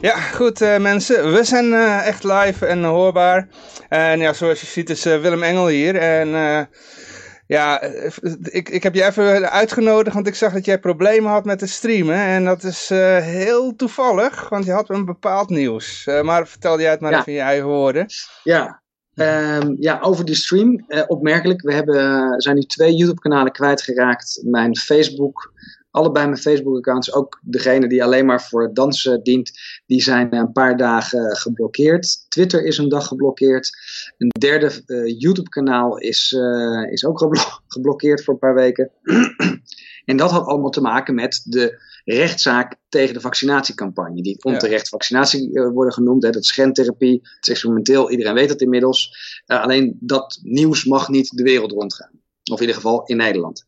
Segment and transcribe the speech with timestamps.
[0.00, 1.32] Ja, goed uh, mensen.
[1.32, 3.48] We zijn uh, echt live en hoorbaar.
[3.88, 5.96] En ja, zoals je ziet is uh, Willem Engel hier.
[5.96, 6.28] En
[7.46, 7.82] ja,
[8.42, 11.70] ik, ik heb je even uitgenodigd, want ik zag dat jij problemen had met het
[11.70, 12.16] streamen.
[12.16, 12.88] En dat is
[13.22, 16.08] heel toevallig, want je had een bepaald nieuws.
[16.22, 17.18] maar vertel jij het maar ja.
[17.18, 18.06] even in je eigen woorden.
[18.42, 18.82] Ja,
[19.14, 20.84] um, ja over die stream.
[21.06, 24.40] opmerkelijk, we hebben, zijn nu twee YouTube kanalen kwijtgeraakt.
[24.44, 25.52] Mijn Facebook
[25.90, 29.52] allebei mijn Facebook-accounts, ook degene die alleen maar voor dansen dient,
[29.86, 32.24] die zijn een paar dagen geblokkeerd.
[32.28, 33.70] Twitter is een dag geblokkeerd.
[34.18, 38.90] Een derde uh, YouTube-kanaal is, uh, is ook geblo geblokkeerd voor een paar weken.
[40.04, 44.22] en dat had allemaal te maken met de rechtszaak tegen de vaccinatiecampagne.
[44.22, 44.88] Die onterecht ja.
[44.88, 46.22] vaccinatie uh, worden genoemd.
[46.22, 46.30] Hè.
[46.30, 49.12] Dat is gentherapie, het is experimenteel, iedereen weet het inmiddels.
[49.46, 52.10] alleen dat nieuws mag niet de wereld rondgaan.
[52.50, 53.67] Of in ieder geval in Nederland.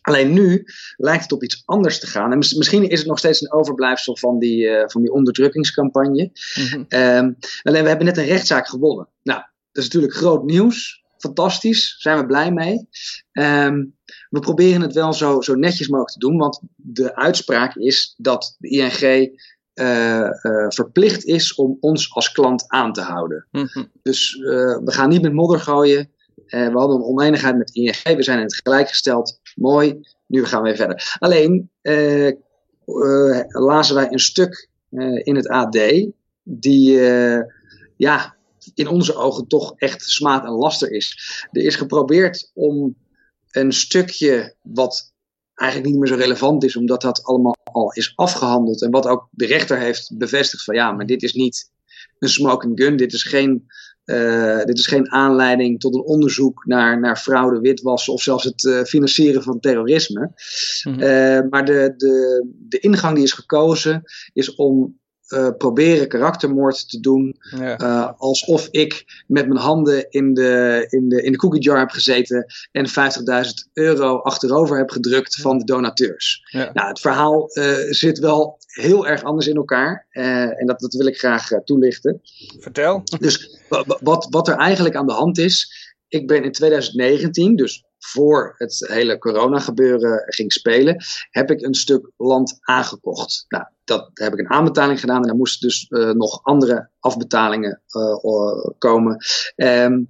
[0.00, 0.64] Alleen nu
[0.96, 2.32] lijkt het op iets anders te gaan.
[2.32, 6.30] En misschien is het nog steeds een overblijfsel van die, uh, van die onderdrukkingscampagne.
[6.54, 6.86] Mm -hmm.
[6.88, 9.08] um, alleen we hebben net een rechtszaak gewonnen.
[9.22, 9.40] Nou,
[9.72, 11.04] dat is natuurlijk groot nieuws.
[11.18, 12.88] Fantastisch, zijn we blij mee.
[13.32, 13.96] Um,
[14.30, 18.56] we proberen het wel zo, zo netjes mogelijk te doen, want de uitspraak is dat
[18.58, 19.38] de ING
[19.74, 23.46] uh, uh, verplicht is om ons als klant aan te houden.
[23.50, 23.90] Mm -hmm.
[24.02, 24.34] Dus
[24.84, 26.10] we gaan niet met modder gooien.
[26.46, 29.39] we hadden een oneenigheid met ING, we zijn in het gelijk gesteld.
[29.60, 31.16] Mooi, nu gaan we verder.
[31.18, 32.30] Alleen uh,
[33.48, 35.78] lazen wij een stuk uh, in het AD
[36.42, 36.98] die
[37.96, 38.36] ja,
[38.74, 41.36] in onze ogen toch echt smaad en laster is.
[41.52, 42.96] Er is geprobeerd om
[43.50, 45.12] een stukje wat
[45.54, 49.28] eigenlijk niet meer zo relevant is, omdat dat allemaal al is afgehandeld en wat ook
[49.30, 51.70] de rechter heeft bevestigd van ja, maar dit is niet
[52.18, 53.66] een smoking gun, dit is geen
[54.10, 58.64] uh, dit is geen aanleiding tot een onderzoek naar, naar fraude, witwassen of zelfs het
[58.64, 60.20] uh, financieren van terrorisme.
[60.20, 61.02] Mm -hmm.
[61.02, 64.99] uh, maar de, de, de ingang die is gekozen is om
[65.58, 67.36] proberen karaktermoord te doen.
[67.58, 68.14] Ja.
[68.18, 72.46] alsof ik met mijn handen in de, in de, in de cookie jar heb gezeten
[72.72, 72.92] en 50.000
[73.72, 76.48] euro achterover heb gedrukt van de donateurs.
[76.50, 76.70] Ja.
[76.72, 77.48] Nou, het verhaal
[77.90, 80.06] zit wel heel erg anders in elkaar.
[80.10, 82.20] en dat, dat wil ik graag toelichten.
[82.58, 83.02] Vertel.
[83.18, 83.58] Dus
[84.00, 85.78] wat, wat er eigenlijk aan de hand is.
[86.08, 92.10] Ik ben in 2019, dus voor het hele corona-gebeuren ging spelen, heb ik een stuk
[92.16, 93.44] land aangekocht.
[93.48, 97.82] Nou, dat heb ik een aanbetaling gedaan en daar moesten dus uh, nog andere afbetalingen
[97.96, 99.16] uh, komen.
[99.56, 100.08] Um,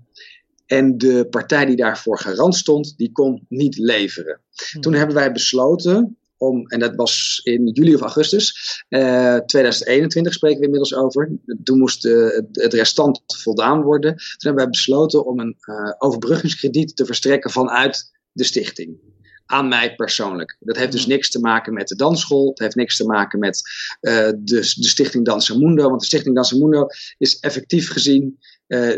[0.67, 4.41] en de partij die daarvoor garant stond, die kon niet leveren.
[4.71, 4.81] Hmm.
[4.81, 8.55] Toen hebben wij besloten om, en dat was in juli of augustus
[8.89, 11.31] uh, 2021 spreken we inmiddels over.
[11.63, 14.11] Toen moest uh, het restant voldaan worden.
[14.17, 19.10] Toen hebben wij besloten om een uh, overbruggingskrediet te verstrekken vanuit de stichting.
[19.51, 20.57] Aan mij persoonlijk.
[20.61, 22.49] Dat heeft dus niks te maken met de dansschool.
[22.49, 23.63] Het heeft niks te maken met
[24.01, 25.89] uh, de, de stichting Dansamundo.
[25.89, 26.87] Want de stichting Dansamundo
[27.19, 28.39] is effectief gezien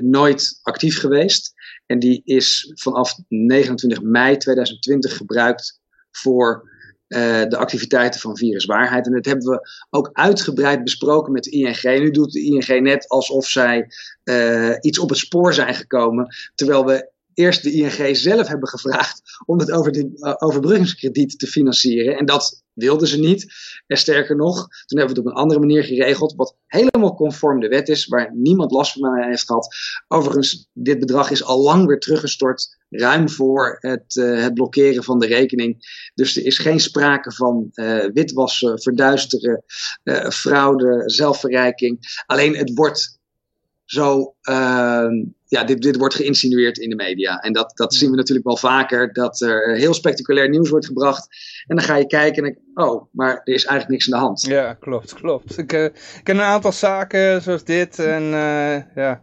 [0.00, 1.52] nooit actief geweest.
[1.86, 5.80] En die is vanaf 29 mei 2020 gebruikt
[6.10, 6.70] voor
[7.12, 9.06] uh, de activiteiten van viruswaarheid.
[9.06, 11.82] En dat hebben we ook uitgebreid besproken met de ING.
[11.82, 13.86] Nu doet de ING net alsof zij
[14.24, 16.34] uh, iets op het spoor zijn gekomen.
[16.54, 21.46] Terwijl we eerst de ING zelf hebben gevraagd om het over de uh, overbruggingskrediet te
[21.46, 22.16] financieren.
[22.16, 23.52] En dat wilden ze niet.
[23.86, 27.60] En sterker nog, toen hebben we het op een andere manier geregeld, wat helemaal conform
[27.60, 29.76] de wet is, waar niemand last van heeft gehad.
[30.08, 35.18] Overigens, dit bedrag is al lang weer teruggestort, ruim voor het, uh, het blokkeren van
[35.18, 35.76] de rekening.
[36.14, 39.64] Dus er is geen sprake van uh, witwassen, verduisteren,
[40.28, 42.22] fraude, zelfverrijking.
[42.26, 43.20] Alleen het wordt
[43.92, 45.08] zo, uh,
[45.44, 47.38] ja, dit, dit wordt geïnsinueerd in de media.
[47.38, 51.28] En dat, dat zien we natuurlijk wel vaker, dat er heel spectaculair nieuws wordt gebracht.
[51.66, 54.24] En dan ga je kijken en denk oh, maar er is eigenlijk niks aan de
[54.24, 54.42] hand.
[54.42, 55.58] Ja, klopt, klopt.
[55.58, 59.22] Ik, uh, ik ken een aantal zaken zoals dit en uh, ja...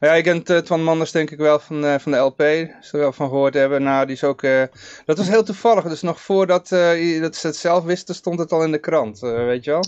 [0.00, 2.88] Ja, je kent uh, Twan Manders denk ik wel van, uh, van de LP, ze
[2.90, 3.82] er wel van gehoord hebben.
[3.82, 4.62] Nou, die is ook, uh,
[5.04, 8.64] dat was heel toevallig, dus nog voordat dat ze het zelf wisten, stond het al
[8.64, 9.84] in de krant, weet je wel?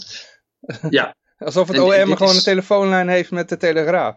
[0.91, 1.15] Ja.
[1.39, 2.37] Alsof het en, OM gewoon is...
[2.37, 4.17] een telefoonlijn heeft met de Telegraaf.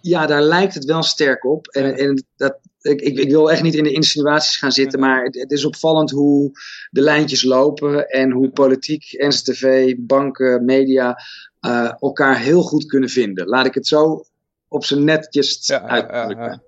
[0.00, 1.66] Ja, daar lijkt het wel sterk op.
[1.66, 5.34] En, en dat, ik, ik, wil echt niet in de insinuaties gaan zitten, maar het,
[5.34, 6.50] het, is opvallend hoe
[6.90, 11.18] de lijntjes lopen en hoe politiek, NCTV, banken, media
[11.60, 13.46] uh, elkaar heel goed kunnen vinden.
[13.46, 14.24] Laat ik het zo
[14.68, 16.44] op zijn netjes ja, uitdrukken.
[16.44, 16.62] Ja, ja.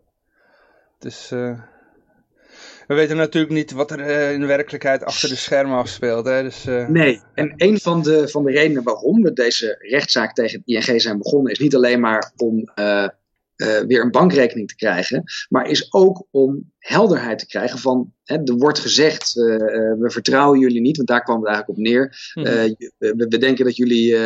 [0.99, 1.61] Dus uh,
[2.88, 6.26] we weten natuurlijk niet wat er uh, in de werkelijkheid achter de schermen afspeelt.
[6.26, 6.43] Hè?
[6.43, 10.88] Dus, nee, en een van de, van de redenen waarom we deze rechtszaak tegen het
[10.88, 13.08] ING zijn begonnen, is niet alleen maar om uh,
[13.87, 18.56] weer een bankrekening te krijgen, maar is ook om helderheid te krijgen van, hè, er
[18.56, 19.44] wordt gezegd, uh,
[19.99, 22.32] we vertrouwen jullie niet, want daar kwam het eigenlijk op neer.
[22.35, 22.76] Mm -hmm.
[22.99, 24.17] we, we, denken dat jullie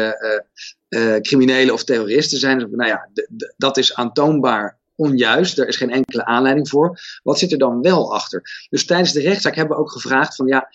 [1.20, 2.58] criminelen of terroristen zijn.
[2.58, 3.08] Nou ja,
[3.56, 5.58] dat is aantoonbaar onjuist.
[5.58, 7.00] Er is geen enkele aanleiding voor.
[7.22, 8.66] Wat zit er dan wel achter?
[8.70, 10.68] Dus tijdens de rechtszaak hebben we ook gevraagd van ja,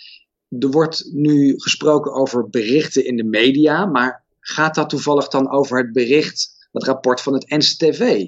[0.59, 5.77] er wordt nu gesproken over berichten in de media, maar gaat dat toevallig dan over
[5.77, 8.27] het bericht, het rapport van het NCTV?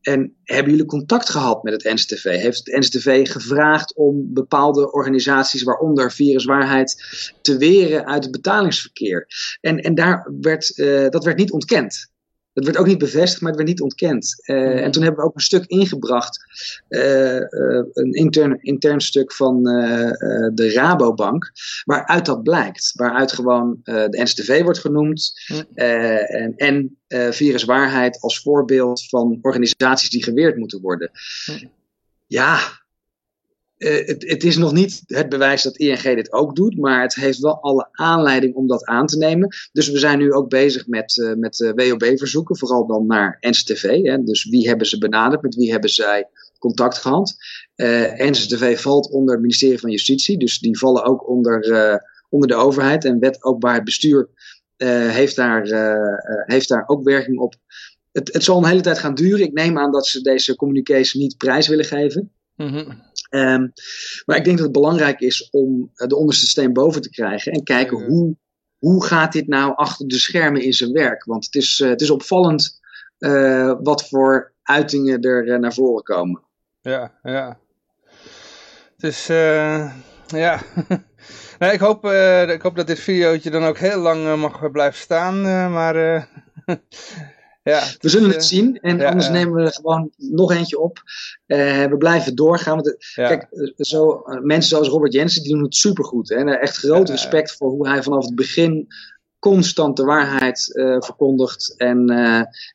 [0.00, 2.24] En hebben jullie contact gehad met het NCTV?
[2.24, 7.04] Heeft het NCTV gevraagd om bepaalde organisaties, waaronder Viruswaarheid,
[7.42, 9.26] te weren uit het betalingsverkeer?
[9.60, 12.10] En, en daar werd, uh, dat werd niet ontkend.
[12.56, 14.42] Dat werd ook niet bevestigd, maar het werd niet ontkend.
[14.46, 16.40] Uh, En toen hebben we ook een stuk ingebracht,
[16.88, 21.52] uh, uh, een intern, intern stuk van de Rabobank,
[21.84, 22.92] waaruit dat blijkt.
[22.94, 25.32] Waaruit gewoon de NCTV wordt genoemd
[25.74, 26.98] en, en
[27.30, 31.10] viruswaarheid als voorbeeld van organisaties die geweerd moeten worden.
[32.26, 32.58] Ja,
[33.78, 37.14] uh, het, het, is nog niet het bewijs dat ING dit ook doet, maar het
[37.14, 39.48] heeft wel alle aanleiding om dat aan te nemen.
[39.72, 44.02] Dus we zijn nu ook bezig met, uh, met uh, WOB-verzoeken, vooral dan naar NCTV.
[44.02, 44.22] Hè.
[44.22, 46.28] Dus wie hebben ze benaderd, met wie hebben zij
[46.58, 47.36] contact gehad.
[48.16, 51.60] NCTV valt onder het ministerie van Justitie, dus die vallen ook onder,
[52.28, 53.04] onder de overheid.
[53.04, 54.28] En wet openbaar bestuur
[54.76, 55.62] heeft, daar,
[56.46, 57.54] heeft daar ook werking op.
[58.12, 59.46] Het, het zal een hele tijd gaan duren.
[59.46, 62.30] Ik neem aan dat ze deze communication niet prijs willen geven.
[62.56, 63.02] Mm.
[63.36, 63.72] Um,
[64.24, 67.52] maar ik denk dat het belangrijk is om eh, de onderste steen boven te krijgen
[67.52, 68.36] en kijken hoe,
[68.78, 71.24] hoe gaat dit nou achter de schermen in zijn werk.
[71.24, 72.80] Want het is, uh, het is opvallend
[73.18, 76.42] uh, wat voor uitingen er uh, naar voren komen.
[76.80, 77.58] Ja, ja.
[78.96, 79.26] Dus
[80.26, 80.62] ja.
[81.58, 82.04] nou, ik, hoop,
[82.50, 85.40] ik hoop dat dit videootje dan ook heel lang mag blijven staan.
[85.72, 86.28] maar
[87.70, 91.02] ja, we zullen het zien en anders nemen we er gewoon nog eentje op.
[91.46, 92.74] Uh, we blijven doorgaan.
[92.74, 96.30] Want Kijk, eh, zo, uh, mensen zoals Robert Jensen die doen het supergoed.
[96.30, 98.86] En echt groot respect voor hoe hij vanaf het begin
[99.38, 102.08] constant de waarheid uh, verkondigt en,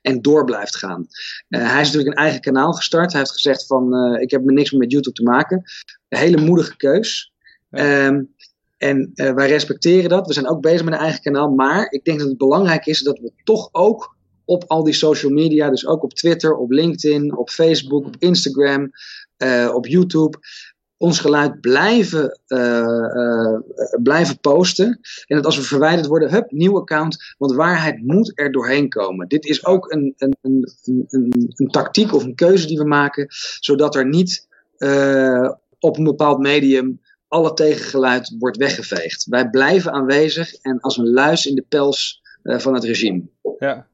[0.01, 1.07] en door blijft gaan.
[1.47, 3.11] hij is natuurlijk een eigen kanaal gestart.
[3.11, 5.63] Hij heeft gezegd van ik heb me niks meer met YouTube te maken.
[6.09, 7.33] Een hele moedige keus.
[7.69, 8.35] Um,
[8.77, 10.27] en wij respecteren dat.
[10.27, 11.49] We zijn ook bezig met een eigen kanaal.
[11.49, 14.15] Maar ik denk dat het belangrijk is dat we toch ook
[14.45, 18.91] op al die social media, dus ook op Twitter, op LinkedIn, op Facebook, op Instagram,
[19.37, 20.37] uh, op YouTube,
[20.97, 22.59] ons geluid blijven, uh,
[23.15, 23.59] uh,
[24.03, 24.99] blijven posten.
[25.25, 29.27] En dat als we verwijderd worden, hup, nieuw account, want waarheid moet er doorheen komen.
[29.27, 30.67] Dit is ook een, een, een,
[31.09, 33.27] een, een tactiek of een keuze die we maken,
[33.59, 34.47] zodat er niet
[35.79, 39.25] op een bepaald medium alle tegengeluid wordt weggeveegd.
[39.29, 43.21] Wij blijven aanwezig en als een luis in de pels van het regime.
[43.59, 43.87] Ja,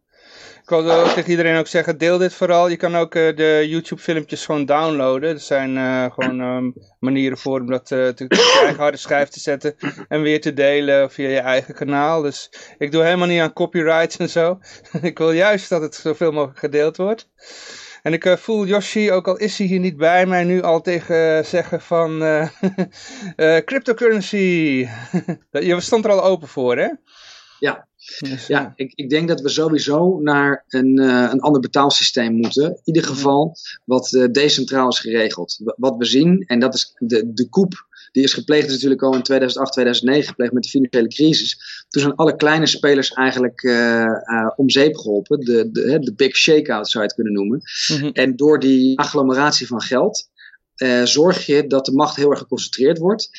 [0.68, 2.70] ik wil tegen iedereen ook zeggen, deel dit vooral.
[2.70, 5.30] Je kan ook uh, de YouTube filmpjes gewoon downloaden.
[5.30, 9.30] Er zijn uh, gewoon um, manieren voor om dat uh, te, je eigen harde schijf
[9.30, 9.76] te zetten.
[10.08, 12.22] En weer te delen via je eigen kanaal.
[12.22, 14.60] Dus ik doe helemaal niet aan copyrights en zo.
[15.02, 17.30] ik wil juist dat het zoveel mogelijk gedeeld wordt.
[18.04, 21.46] En ik voel Yoshi, ook al is hij hier niet bij mij, nu al tegen
[21.46, 22.24] zeggen van
[23.66, 24.88] cryptocurrency.
[25.52, 26.90] Je stond er al open voor, hè?
[27.60, 27.88] Ja,
[28.48, 32.66] ja, ik, ik denk dat we sowieso naar een, uh, een ander betaalsysteem moeten.
[32.66, 33.56] In ieder geval
[33.86, 35.60] wat uh, decentraal is geregeld.
[35.76, 39.22] Wat we zien, en dat is de, de koep, die is gepleegd natuurlijk al in
[39.22, 41.86] 2008, 2009, gepleegd met de financiële crisis.
[41.90, 45.40] Toen zijn alle kleine spelers eigenlijk uh, om zeep geholpen.
[45.40, 47.62] De, de, de big shakeout zou je het kunnen noemen.
[47.88, 48.12] Mm -hmm.
[48.12, 50.30] En door die agglomeratie van geld
[51.04, 53.30] zorg je dat de macht heel erg geconcentreerd wordt.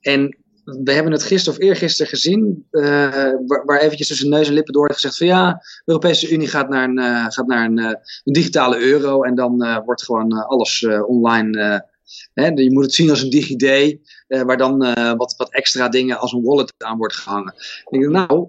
[0.00, 0.36] En
[0.68, 3.32] we hebben het gisteren of eergisteren gezien, uh,
[3.64, 6.84] waar, eventjes tussen neus en lippen door gezegd van ja, de Europese Unie gaat naar
[6.84, 7.86] een, uh, gaat naar een, uh,
[8.24, 11.86] een, digitale euro en dan wordt gewoon alles online.
[12.34, 14.78] Hè, je moet het zien als een DigiD, waar dan
[15.16, 17.54] wat, wat extra dingen als een wallet aan wordt gehangen.
[17.84, 18.48] Ik denk, nou,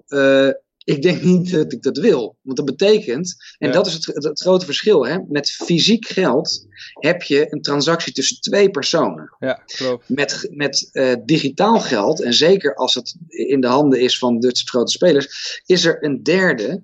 [0.90, 2.36] ik denk niet dat ik dat wil.
[2.42, 3.74] Want dat betekent, en ja.
[3.74, 5.18] dat is het, het, grote verschil, hè?
[5.28, 9.36] met fysiek geld heb je een transactie tussen twee personen.
[9.38, 10.08] Ja, klopt.
[10.08, 14.58] Met, met uh, digitaal geld, en zeker als het in de handen is van dit
[14.58, 16.82] soort grote spelers, is er een derde.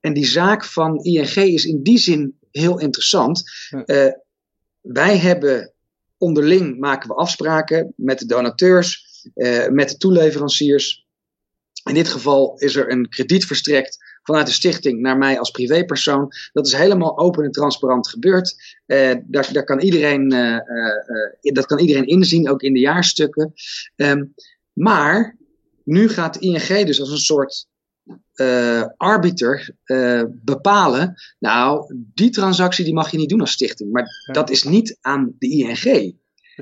[0.00, 3.42] En die zaak van ING is in die zin heel interessant.
[3.68, 3.82] Ja.
[3.86, 4.12] Uh,
[4.80, 5.72] wij hebben
[6.18, 11.06] onderling maken we afspraken met de donateurs, uh, met de toeleveranciers
[11.88, 16.32] in dit geval is er een krediet verstrekt vanuit de stichting naar mij als privépersoon.
[16.52, 18.76] Dat is helemaal open en transparant gebeurd.
[18.86, 20.60] Uh, daar, daar kan iedereen, uh,
[21.40, 23.52] uh, dat kan iedereen inzien, ook in de jaarstukken.
[23.96, 24.34] Um,
[24.72, 25.36] maar
[25.84, 27.66] nu gaat de ING dus als een soort
[28.96, 29.70] arbiter
[30.28, 33.92] bepalen, nou, die transactie die mag je niet doen als stichting.
[33.92, 34.32] Maar ja.
[34.32, 36.16] dat is niet aan de ING.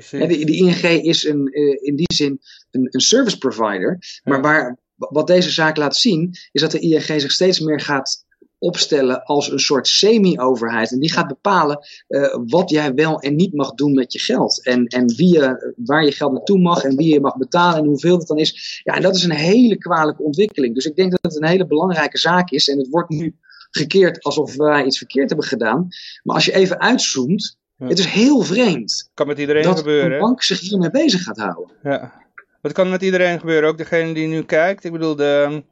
[0.09, 2.39] De, de, ING is een, in die zin
[2.71, 3.97] een, een service provider.
[3.99, 4.31] Ja.
[4.31, 8.25] Maar waar, wat deze zaak laat zien, is dat de ING zich steeds meer gaat
[8.59, 10.91] opstellen als een soort semi-overheid.
[10.91, 14.65] En die gaat bepalen uh, wat jij wel en niet mag doen met je geld.
[14.65, 17.85] En, en wie je, waar je geld naartoe mag en wie je mag betalen en
[17.85, 18.81] hoeveel het dan is.
[18.83, 20.73] Ja, en dat is een hele kwalijke ontwikkeling.
[20.73, 22.69] Dus ik denk dat het een hele belangrijke zaak is.
[22.69, 23.35] En het wordt nu
[23.71, 25.87] gekeerd alsof wij iets verkeerd hebben gedaan.
[26.23, 27.87] Maar als je even uitzoomt, ja.
[27.87, 29.11] het is heel vreemd.
[29.13, 30.09] Kan met iedereen dat gebeuren.
[30.09, 31.71] Dat een bank zich hiermee bezig gaat houden.
[31.83, 32.25] Ja.
[32.67, 34.83] Het kan met iedereen gebeuren, ook degene die nu kijkt.
[34.83, 35.63] Ik bedoel, de,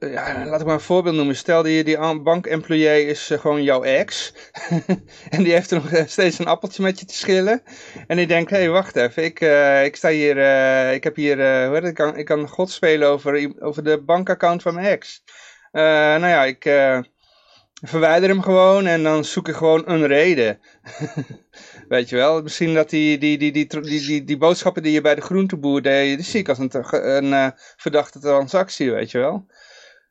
[0.00, 1.36] ja, laat ik maar een voorbeeld noemen.
[1.36, 4.34] Stel die, die bankemployee is uh, gewoon jouw ex.
[5.34, 7.62] en die heeft er nog steeds een appeltje met je te schillen.
[8.06, 9.24] En die denkt, hé, hey, wacht even.
[9.24, 9.40] Ik,
[9.84, 10.36] ik sta hier,
[10.92, 14.02] ik heb hier, hoe heet het, ik kan, ik kan god spelen over, over de
[14.02, 15.22] bankaccount van mijn ex.
[15.72, 16.64] nou ja, ik
[17.82, 20.60] verwijder hem gewoon en dan zoek ik gewoon een reden.
[21.92, 25.00] Weet je wel, misschien dat die, die, die, die, die, die, die boodschappen die je
[25.00, 26.70] bij de groenteboer deed, die zie ik als een,
[27.16, 29.46] een uh, verdachte transactie, weet je wel.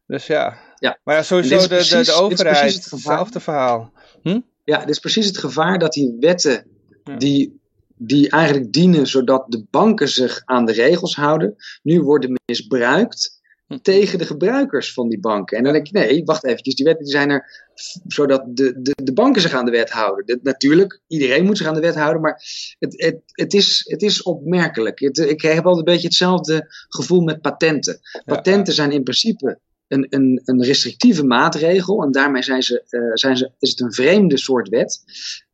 [0.08, 0.58] Dus ja.
[0.76, 1.00] ja.
[1.04, 3.92] Maar ja, sowieso de, precies, de, de overheid, het hetzelfde verhaal.
[4.22, 4.40] Hm?
[4.64, 6.66] Ja, dit is precies het gevaar dat die wetten
[7.04, 7.16] ja.
[7.16, 7.60] die,
[7.96, 13.41] die eigenlijk dienen zodat de banken zich aan de regels houden, nu worden misbruikt
[13.82, 15.58] tegen de gebruikers van die banken.
[15.58, 17.70] En dan denk je, nee, wacht eventjes, die wetten die zijn er
[18.08, 20.40] zodat de, de, de banken zich aan de wet houden.
[20.44, 22.44] Natuurlijk, iedereen moet zich aan de wet houden, maar
[22.80, 25.00] het, het, het, is, het is opmerkelijk.
[25.00, 28.00] Het, ik heb altijd een beetje hetzelfde gevoel met patenten.
[28.25, 33.38] Patenten zijn in principe een, een, een restrictieve maatregel en daarmee zijn ze, uh, zijn
[33.38, 35.04] ze, is het een vreemde soort wet.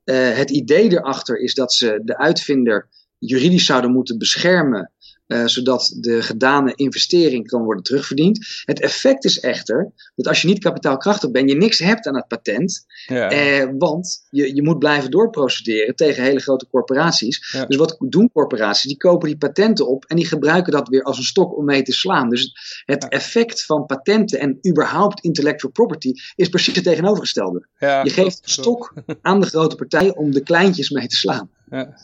[0.06, 4.92] Uh, het idee erachter is dat ze de uitvinder juridisch zouden moeten beschermen
[5.28, 8.62] uh, zodat de gedane investering kan worden terugverdiend.
[8.66, 12.28] Het effect is echter dat als je niet kapitaalkrachtig bent, je niks hebt aan het
[12.28, 12.86] patent.
[13.06, 13.32] Ja.
[13.32, 17.52] Uh, want je, je moet blijven doorprocederen tegen hele grote corporaties.
[17.52, 17.66] Ja.
[17.66, 18.84] Dus wat doen corporaties?
[18.84, 21.82] Die kopen die patenten op en die gebruiken dat weer als een stok om mee
[21.82, 22.30] te slaan.
[22.30, 22.54] Dus
[22.86, 23.10] het ja.
[23.10, 27.68] effect van patenten en überhaupt intellectual property is precies het tegenovergestelde.
[27.80, 31.50] je geeft een stok aan de grote partij om de kleintjes mee te slaan.
[31.70, 31.98] Ja,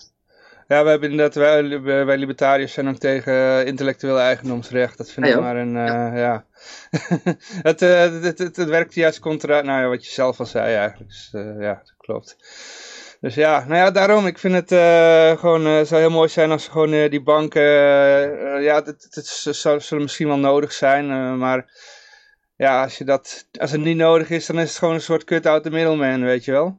[0.67, 4.97] we hebben inderdaad, wij, wij libertariërs zijn ook tegen intellectueel eigendomsrecht.
[4.97, 6.15] Dat vind ik maar een, uh, ja.
[6.15, 6.45] ja.
[7.69, 10.75] het, uh, het, het, het, werkt juist contra, nou ja, wat je zelf al zei
[10.75, 11.09] eigenlijk.
[11.09, 12.37] Dus, uh, ja, dat klopt.
[13.21, 14.69] Dus ja, nou ja, daarom, ik vind het
[15.39, 17.61] gewoon, het zou heel mooi zijn als gewoon die banken,
[18.61, 21.71] ja, het, het, zou, zullen misschien wel nodig zijn, maar
[22.55, 25.23] ja, als, je dat, als het niet nodig is, dan is het gewoon een soort
[25.23, 26.77] cut-out the middleman, weet je wel.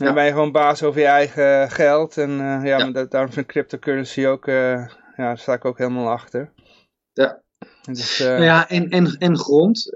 [0.00, 2.16] En dan ben je gewoon baas over je eigen geld.
[2.16, 2.90] En uh, ja, ja.
[2.90, 6.52] Dat, daarom vind ik cryptocurrency ook, uh, ja, daar sta ik ook helemaal achter.
[7.12, 7.42] Ja.
[7.82, 9.90] Dus, uh, nou ja, en, en, en grond.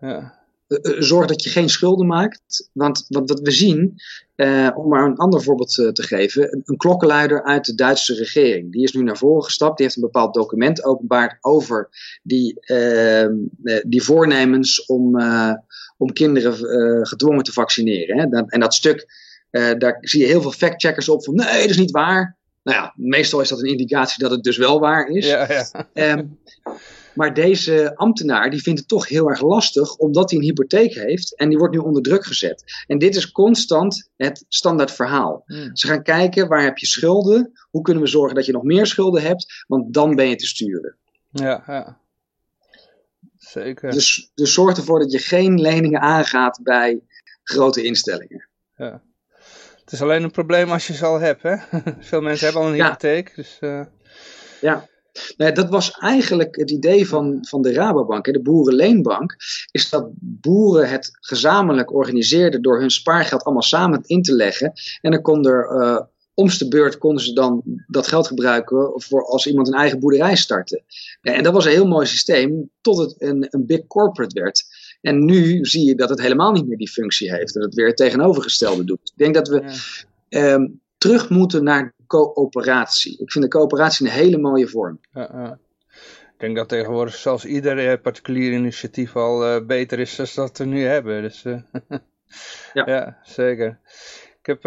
[0.00, 0.38] Ja.
[0.98, 2.70] Zorg dat je geen schulden maakt.
[2.72, 3.94] Want wat, wat we zien,
[4.74, 8.72] om maar een ander voorbeeld te geven, een, een klokkenluider uit de Duitse regering.
[8.72, 11.88] Die is nu naar voren gestapt, die heeft een bepaald document openbaard over
[12.22, 13.34] die, ehm,
[13.86, 15.20] die voornemens om,
[15.96, 18.18] om kinderen gedwongen te vaccineren.
[18.18, 18.42] Hè.
[18.46, 19.19] En dat stuk
[19.50, 22.38] uh, daar zie je heel veel factcheckers op van nee, dat is niet waar.
[22.62, 25.26] Nou ja, meestal is dat een indicatie dat het dus wel waar is.
[25.26, 26.12] Ja, ja.
[26.18, 26.38] Um,
[27.14, 31.36] maar deze ambtenaar die vindt het toch heel erg lastig omdat hij een hypotheek heeft
[31.36, 32.64] en die wordt nu onder druk gezet.
[32.86, 35.42] En dit is constant het standaard verhaal.
[35.46, 35.76] Hmm.
[35.76, 38.86] Ze gaan kijken waar heb je schulden, hoe kunnen we zorgen dat je nog meer
[38.86, 40.96] schulden hebt, want dan ben je te sturen.
[41.30, 41.98] Ja, ja.
[43.38, 43.90] Zeker.
[43.90, 47.00] Dus, dus zorg ervoor dat je geen leningen aangaat bij
[47.42, 48.48] grote instellingen.
[48.76, 49.02] Ja.
[49.90, 51.56] Het is alleen een probleem als je ze al hebt, hè?
[52.10, 53.34] Veel mensen hebben al een hypotheek, ja.
[53.34, 53.58] dus...
[53.60, 53.80] Uh...
[54.60, 54.88] Ja,
[55.36, 59.36] Nee, dat was eigenlijk het idee van, van de Rabobank, de Boerenleenbank,
[59.70, 64.72] is dat boeren het gezamenlijk organiseerden door hun spaargeld allemaal samen in te leggen.
[65.00, 66.00] En dan kon er, uh,
[66.34, 70.36] om's de beurt konden ze dan dat geld gebruiken voor als iemand een eigen boerderij
[70.36, 70.82] startte.
[71.20, 74.64] En dat was een heel mooi systeem, tot het een, een big corporate werd.
[75.00, 77.56] En nu zie je dat het helemaal niet meer die functie heeft.
[77.56, 79.00] En het weer het tegenovergestelde doet.
[79.00, 79.62] Ik denk dat we
[80.28, 80.52] ja.
[80.52, 83.18] um, terug moeten naar coöperatie.
[83.18, 85.00] Ik vind de coöperatie een hele mooie vorm.
[85.12, 85.58] Ja, ja.
[86.32, 90.58] Ik denk dat tegenwoordig zelfs ieder uh, particulier initiatief al uh, beter is dan dat
[90.58, 91.22] we nu hebben.
[91.22, 91.60] Dus, uh,
[92.72, 92.86] ja.
[92.86, 93.18] ja.
[93.22, 93.78] zeker.
[94.42, 94.62] Ik heb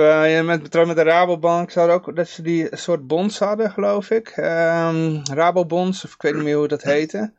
[0.45, 4.37] met, met de Rabobank zouden ook dat ze die soort bonds hadden, geloof ik.
[4.37, 7.33] Um, Rabobonds, of ik weet niet meer hoe dat heette.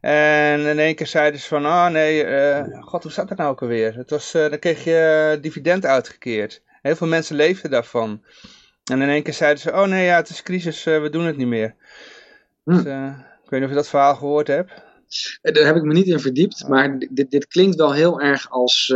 [0.00, 3.38] En in één keer zeiden ze van, ah oh, nee, uh, god, hoe zat dat
[3.38, 3.96] nou ook alweer?
[3.96, 6.62] Het was, uh, dan kreeg je dividend uitgekeerd.
[6.82, 8.24] Heel veel mensen leefden daarvan.
[8.84, 11.24] En in één keer zeiden ze, oh nee, ja, het is crisis, uh, we doen
[11.24, 11.74] het niet meer.
[12.64, 12.70] Hm.
[12.70, 12.84] Dus,
[13.44, 14.72] ik weet niet of je dat verhaal gehoord hebt.
[15.40, 16.68] daar heb ik me niet in verdiept.
[16.68, 18.94] Maar dit, dit klinkt wel heel erg als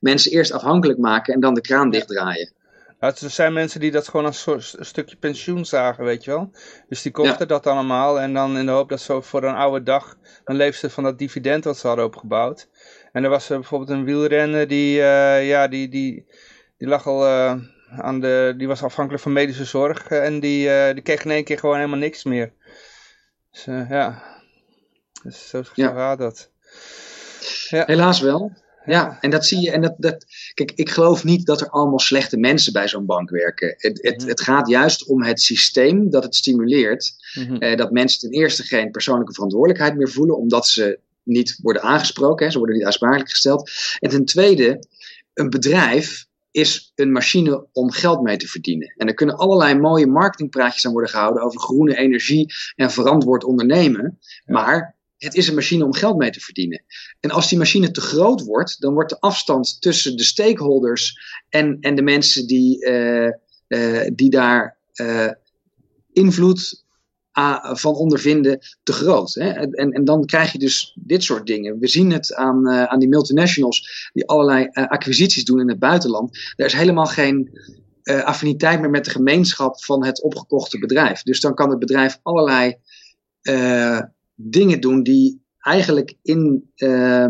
[0.00, 2.52] mensen eerst afhankelijk maken en dan de kraan dichtdraaien.
[3.00, 6.50] Er zijn mensen die dat gewoon als een stukje pensioen zagen, weet je wel.
[6.88, 9.82] Dus die kochten dat allemaal en dan in de hoop dat ze voor een oude
[9.82, 10.16] dag,
[10.50, 12.68] dan leefden ze van dat dividend wat ze hadden opgebouwd.
[13.12, 16.26] En er was uh, bijvoorbeeld een wielrenner die, uh, ja, die, die,
[16.78, 17.54] die lag al uh,
[17.90, 21.58] aan de, die was afhankelijk van medische zorg en die, die kreeg in één keer
[21.58, 22.52] gewoon helemaal niks meer.
[23.50, 24.22] Dus ja,
[25.22, 25.88] dus zo ja.
[25.88, 26.50] gaat dat.
[27.68, 27.84] Ja.
[27.86, 28.52] Helaas wel.
[28.84, 29.70] Ja, en dat zie je.
[29.70, 33.30] En dat, dat, kijk, ik geloof niet dat er allemaal slechte mensen bij zo'n bank
[33.30, 33.74] werken.
[33.78, 34.28] Het, het, mhm.
[34.28, 37.14] het gaat juist om het systeem dat het stimuleert.
[37.34, 37.54] Mhm.
[37.54, 42.46] eh, dat mensen ten eerste geen persoonlijke verantwoordelijkheid meer voelen, omdat ze niet worden aangesproken.
[42.46, 43.70] Hè, ze worden niet aansprakelijk gesteld.
[43.98, 44.84] En ten tweede,
[45.34, 48.94] een bedrijf is een machine om geld mee te verdienen.
[48.96, 54.18] En er kunnen allerlei mooie marketingpraatjes aan worden gehouden over groene energie en verantwoord ondernemen.
[54.44, 56.84] Maar het is een machine om geld mee te verdienen.
[57.20, 61.18] En als die machine te groot wordt, dan wordt de afstand tussen de stakeholders
[61.48, 63.30] en, en de mensen die, uh,
[63.68, 65.30] uh, die daar uh,
[66.12, 66.84] invloed
[67.62, 69.34] van ondervinden te groot.
[69.34, 69.48] Hè?
[69.48, 71.78] En, en dan krijg je dus dit soort dingen.
[71.78, 76.38] We zien het aan, aan die multinationals die allerlei acquisities doen in het buitenland.
[76.56, 77.50] Er is helemaal geen
[78.02, 81.22] affiniteit meer met de gemeenschap van het opgekochte bedrijf.
[81.22, 82.76] Dus dan kan het bedrijf allerlei
[84.34, 87.26] dingen doen die eigenlijk in, uh,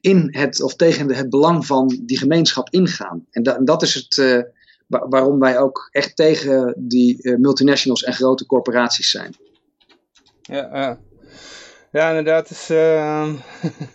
[0.00, 3.26] in het of tegen het belang van die gemeenschap ingaan.
[3.30, 4.18] En, da dat is het
[4.90, 9.34] waarom wij ook echt tegen die uh, multinationals en grote corporaties zijn.
[10.40, 10.98] Ja,
[11.92, 12.50] ja inderdaad.
[12.50, 13.34] Is, ehm,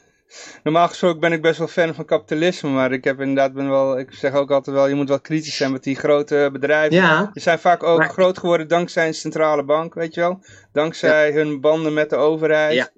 [0.64, 4.00] normaal gesproken ben ik best wel fan van kapitalisme, maar ik heb inderdaad ben wel,
[4.00, 6.96] ik zeg ook altijd wel, je moet wel kritisch zijn met die grote bedrijven.
[6.96, 10.40] Ja, die zijn vaak ook groot geworden dankzij een centrale bank, weet je wel.
[10.72, 12.74] Dankzij hun banden met de overheid.
[12.74, 12.90] Ja,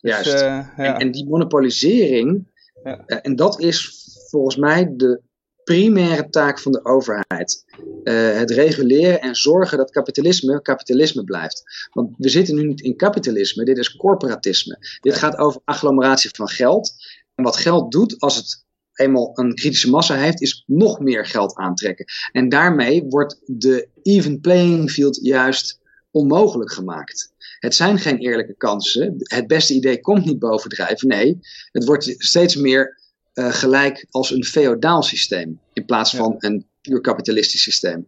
[0.00, 0.34] dus, juist.
[0.34, 0.72] Uh, ja.
[0.76, 2.56] en, en, die monopolisering.
[2.84, 5.20] Uh, en dat is volgens mij de
[5.68, 7.64] primaire taak van de overheid.
[8.04, 11.88] Uh, het reguleren en zorgen dat kapitalisme kapitalisme blijft.
[11.92, 14.98] Want we zitten nu niet in kapitalisme, dit is corporatisme.
[15.00, 16.92] Dit gaat over agglomeratie van geld.
[17.34, 21.54] En wat geld doet als het eenmaal een kritische massa heeft, is nog meer geld
[21.54, 22.06] aantrekken.
[22.32, 27.32] En daarmee wordt de even playing field juist onmogelijk gemaakt.
[27.58, 29.14] Het zijn geen eerlijke kansen.
[29.18, 31.08] Het beste idee komt niet bovendrijven.
[31.08, 31.38] Nee,
[31.72, 32.97] het wordt steeds meer
[33.38, 35.60] uh, gelijk als een feodaal systeem.
[35.72, 38.06] In plaats van een puur kapitalistisch systeem.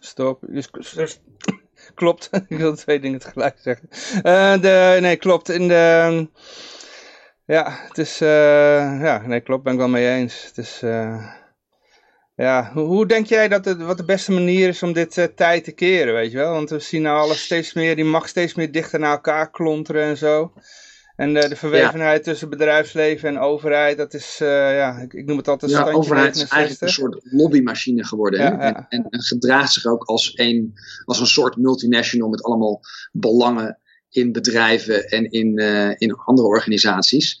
[0.00, 0.42] Stop.
[0.48, 1.20] Dus, dus
[1.94, 2.30] klopt.
[2.48, 3.88] ik wil twee dingen tegelijk zeggen.
[4.16, 5.48] Uh, de, nee, klopt.
[5.48, 6.28] In de,
[7.46, 8.28] ja, het is, uh,
[9.02, 10.44] ja, nee, klopt, ben ik wel mee eens.
[10.44, 10.82] Het is,
[12.40, 15.24] ja, hoe, hoe, denk jij dat het, wat de beste manier is om dit uh,
[15.24, 16.52] tijd te keren, weet je wel?
[16.52, 20.02] Want we zien nou alles steeds meer, die mag steeds meer dichter naar elkaar klonteren
[20.02, 20.52] en zo.
[21.20, 25.36] En de, de verwevenheid tussen bedrijfsleven en overheid, dat is, uh, ja, ik, ik, noem
[25.36, 28.40] het altijd Ja, overheid is eigenlijk een soort lobbymachine geworden.
[28.40, 32.80] Ja, En, en, en, gedraagt zich ook als een, als een soort multinational met allemaal
[33.12, 33.78] belangen
[34.08, 37.38] in bedrijven en in, uh, in andere organisaties.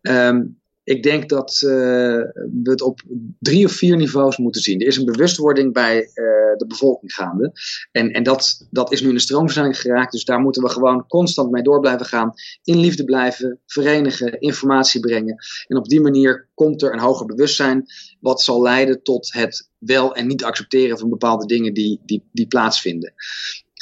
[0.00, 3.00] Um, ik denk dat uh, we het op
[3.38, 4.80] drie of vier niveaus moeten zien.
[4.80, 7.52] Er is een bewustwording bij uh, de bevolking gaande.
[7.92, 10.12] En, en dat, dat is nu in de stroomversnelling geraakt.
[10.12, 12.32] Dus daar moeten we gewoon constant mee door blijven gaan.
[12.62, 15.36] In liefde blijven, verenigen, informatie brengen.
[15.66, 17.84] En op die manier komt er een hoger bewustzijn.
[18.20, 22.46] Wat zal leiden tot het wel en niet accepteren van bepaalde dingen die, die, die
[22.46, 23.14] plaatsvinden.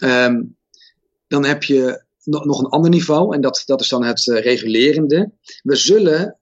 [0.05, 0.57] Um,
[1.27, 3.35] dan heb je nog een ander niveau.
[3.35, 5.33] En dat, dat is dan het uh, regulerende.
[5.63, 6.37] We zullen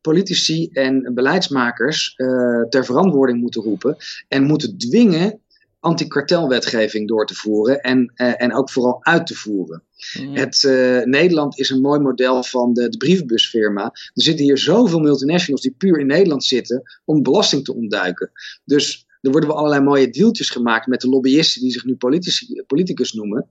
[0.00, 3.96] politici en beleidsmakers uh, ter verantwoording moeten roepen
[4.28, 5.40] en moeten dwingen
[5.80, 9.82] anti-kartelwetgeving door te voeren en, uh, en ook vooral uit te voeren.
[10.20, 10.34] Mm.
[10.34, 13.84] Het, uh, Nederland is een mooi model van de, de brievenbusfirma.
[13.84, 18.30] Er zitten hier zoveel multinationals die puur in Nederland zitten om belasting te ontduiken.
[18.64, 22.62] Dus er worden wel allerlei mooie deeltjes gemaakt met de lobbyisten die zich nu politici,
[22.66, 23.50] politicus noemen.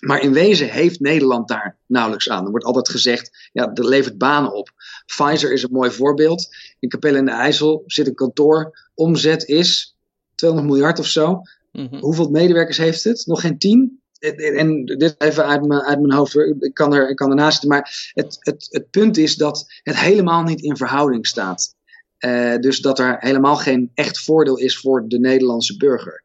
[0.00, 2.44] Maar in wezen heeft Nederland daar nauwelijks aan.
[2.44, 4.70] Er wordt altijd gezegd, ja, dat levert banen op.
[5.06, 6.48] Pfizer is een mooi voorbeeld.
[6.78, 8.88] In Capelle in de IJssel zit een kantoor.
[8.94, 9.96] Omzet is
[10.34, 11.42] 200 miljard of zo.
[11.72, 11.98] Mhm.
[11.98, 13.26] Hoeveel medewerkers heeft het?
[13.26, 14.00] Nog geen tien?
[14.18, 17.70] En dit even uit mijn, uit mijn hoofd, ik kan, er, ik kan ernaast zitten.
[17.70, 21.75] Maar het, het, het punt is dat het helemaal niet in verhouding staat.
[22.20, 26.24] Uh, dus dat er helemaal geen echt voordeel is voor de Nederlandse burger.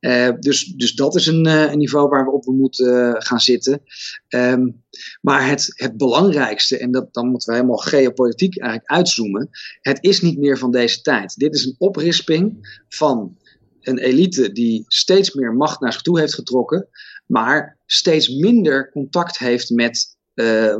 [0.00, 3.82] Uh, dus, dus dat is een, uh, een, niveau waar we op moeten gaan zitten.
[4.28, 4.84] Um,
[5.20, 9.50] maar het, het belangrijkste, en dat, dan moeten we helemaal geopolitiek eigenlijk uitzoomen.
[9.80, 11.38] Het is niet meer van deze tijd.
[11.38, 13.36] Dit is een oprisping van
[13.80, 16.88] een elite die steeds meer macht naar zich toe heeft getrokken.
[17.26, 20.16] Maar steeds minder contact heeft met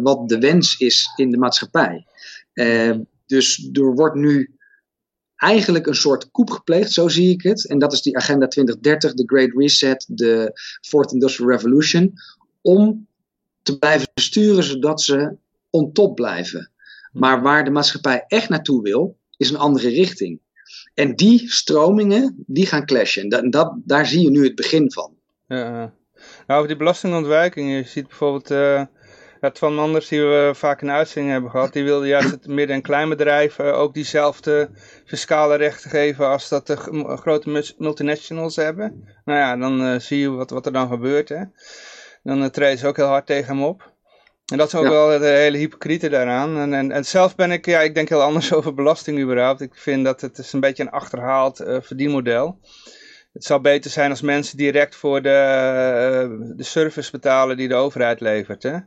[0.03, 2.07] wat de wens is in de maatschappij.
[3.33, 4.57] Dus er wordt nu
[5.37, 7.67] eigenlijk een soort koep gepleegd, zo zie ik het.
[7.69, 12.13] En dat is die Agenda 2030, de Great Reset, de Fourth Industrial Revolution.
[12.61, 13.07] Om
[13.63, 15.37] te blijven sturen zodat ze
[15.71, 16.71] on top blijven.
[17.13, 20.41] Maar waar de maatschappij echt naartoe wil, is een andere richting.
[20.95, 23.23] En die stromingen, die gaan clashen.
[23.23, 25.15] En dat, dat, daar zie je nu het begin van.
[25.47, 25.95] Ja,
[26.47, 28.51] nou, over die belastingontwijking, je ziet bijvoorbeeld...
[28.51, 28.85] Uh
[29.43, 32.77] ja, Twan Manders, die we vaak in uitzending hebben gehad, die wilde juist het midden-
[32.77, 34.71] en kleinbedrijven ook diezelfde
[35.05, 36.77] fiscale rechten geven als dat de
[37.17, 39.05] grote multinationals hebben.
[39.25, 41.29] Nou ja, dan uh, zie je wat, wat er dan gebeurt.
[41.29, 41.45] Hè.
[42.23, 43.93] Dan uh, treden ze ook heel hard tegen hem op.
[44.47, 46.59] En dat is ook wel de hele hypocriete daaraan.
[46.59, 49.61] En, en, en, zelf ben ik, ja, ik denk heel anders over belasting überhaupt.
[49.61, 52.59] Ik vind dat het is een beetje een achterhaald verdienmodel.
[53.33, 58.21] Het zou beter zijn als mensen direct voor de, de service betalen die de overheid
[58.21, 58.63] levert.
[58.63, 58.79] Hè?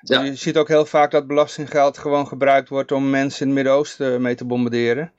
[0.00, 0.22] Ja.
[0.22, 4.22] Je ziet ook heel vaak dat belastinggeld gewoon gebruikt wordt om mensen in het Midden-Oosten
[4.22, 5.12] mee te bombarderen.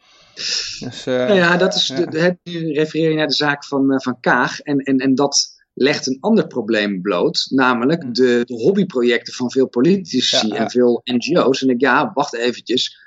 [0.80, 2.06] Dus, uh, nou ja, dat is ja.
[2.06, 4.60] De, nu refereer je naar de zaak van, uh, van Kaag.
[4.60, 7.48] En, en, en dat legt een ander probleem bloot.
[7.50, 8.12] Namelijk hm.
[8.12, 11.62] de, de hobbyprojecten van veel politici ja, en veel NGO's.
[11.62, 13.00] En ik ja, wacht eventjes.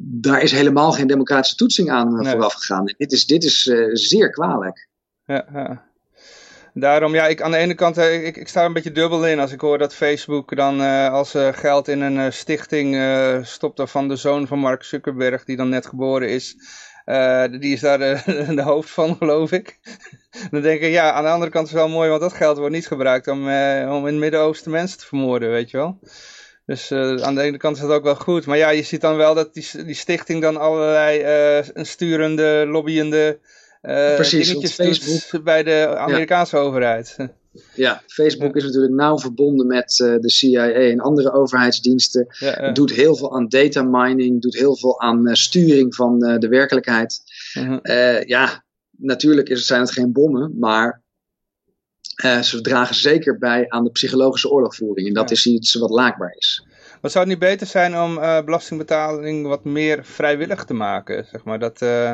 [0.00, 2.32] Daar is helemaal geen democratische toetsing aan nee.
[2.32, 2.84] vooraf gegaan.
[2.84, 4.88] Dit is, dit is uh, zeer kwalijk.
[5.24, 5.92] Ja, ja
[6.74, 9.38] daarom, ja, ik, aan de ene kant, eh, ik, ik sta een beetje dubbel in
[9.38, 12.96] als ik hoor dat Facebook dan uh, als uh, geld in een stichting
[13.46, 16.56] stopt van de zoon van Mark Zuckerberg, die dan net geboren is.
[17.60, 18.20] die is daar de,
[18.54, 19.78] de, hoofd van, geloof ik.
[20.50, 22.58] dan denk ik, ja, aan de andere kant is het wel mooi, want dat geld
[22.58, 23.40] wordt niet gebruikt om,
[23.88, 25.98] om in het Midden-Oosten mensen te vermoorden, weet je wel.
[26.66, 28.46] Dus aan de ene kant is dat ook wel goed.
[28.46, 31.22] Maar ja, je ziet dan wel dat die, die stichting dan allerlei
[31.74, 33.38] een sturende, lobbyende
[33.84, 37.16] uh, Precies, Facebook bij de Amerikaanse overheid.
[37.74, 42.26] Ja, Facebook is natuurlijk nauw verbonden met uh, de CIA en andere overheidsdiensten.
[42.38, 46.48] Ja, Doet heel veel aan data mining, doet heel veel aan uh, sturing van de
[46.48, 47.22] werkelijkheid.
[47.52, 48.22] -huh.
[48.26, 51.02] ja, natuurlijk is, zijn het geen bommen, maar
[52.42, 55.08] ze dragen zeker bij aan de psychologische oorlogvoering.
[55.08, 56.66] En dat is iets wat laakbaar is.
[57.04, 61.26] Maar zou het niet beter zijn om uh, belastingbetaling wat meer vrijwillig te maken?
[61.30, 61.58] Zeg maar?
[61.58, 62.10] dat, uh,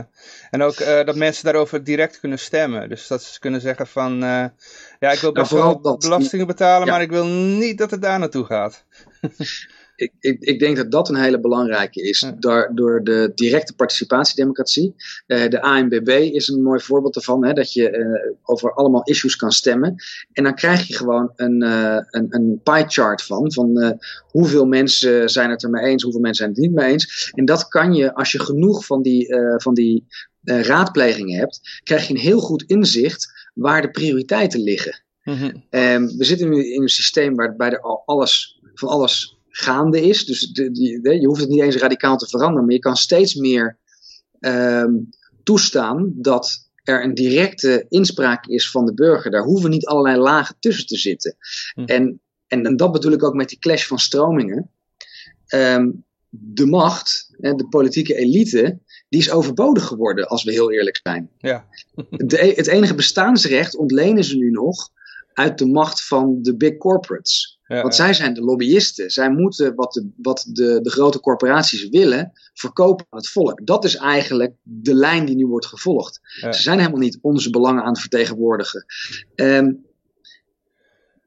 [0.50, 2.88] en ook uh, dat mensen daarover direct kunnen stemmen.
[2.88, 6.92] Dus dat ze kunnen zeggen van, ja ik wil best nou, wel belastingen betalen, ja.
[6.92, 8.85] maar ik wil niet dat het daar naartoe gaat.
[10.00, 12.20] ik, ik, ik, denk dat dat een hele belangrijke is.
[12.20, 12.36] Ja.
[12.38, 14.94] Door, door de directe participatiedemocratie.
[15.26, 17.44] Uh, de ANBB is een mooi voorbeeld ervan.
[17.44, 19.94] Hè, dat je uh, over allemaal issues kan stemmen.
[20.32, 23.52] En dan krijg je gewoon een, uh, een, een pie chart van.
[23.52, 23.98] Van
[24.30, 27.30] hoeveel mensen zijn het er mee eens, hoeveel mensen zijn het niet mee eens.
[27.34, 30.06] En dat kan je, als je genoeg van die, van die
[30.42, 35.02] raadplegingen hebt, krijg je een heel goed inzicht waar de prioriteiten liggen.
[35.24, 35.64] Mm -hmm.
[35.70, 40.24] um, we zitten nu in een systeem waarbij er al alles, van alles gaande is.
[40.24, 43.34] Dus de, die, je hoeft het niet eens radicaal te veranderen, maar je kan steeds
[43.34, 43.78] meer
[44.40, 45.08] um,
[45.42, 49.30] toestaan dat er een directe inspraak is van de burger.
[49.30, 51.36] Daar hoeven niet allerlei lagen tussen te zitten.
[51.74, 51.84] Hm.
[51.84, 54.70] En, en, en, dat bedoel ik ook met die clash van stromingen.
[55.54, 61.30] Um, de macht, de politieke elite, die is overbodig geworden, als we heel eerlijk zijn.
[61.38, 61.66] Ja.
[62.10, 64.88] de, e-, het enige bestaansrecht ontlenen ze nu nog
[65.32, 67.60] uit de macht van de big corporates.
[67.70, 69.11] Ja, Want zij zijn de lobbyisten.
[69.11, 73.66] Zij moeten wat, de, wat de, de grote corporaties willen verkopen aan het volk.
[73.66, 76.20] Dat is eigenlijk de lijn die nu wordt gevolgd.
[76.40, 76.52] Ja.
[76.52, 78.85] Ze zijn helemaal niet onze belangen aan het vertegenwoordigen.
[79.35, 79.87] Um,